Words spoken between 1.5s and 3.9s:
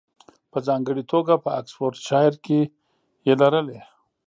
اکسفورډشایر کې یې لرلې